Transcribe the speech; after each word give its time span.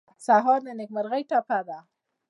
سهار 0.25 0.59
د 0.65 0.67
نیکمرغۍ 0.79 1.23
ټپه 1.29 1.59
ده. 1.67 1.77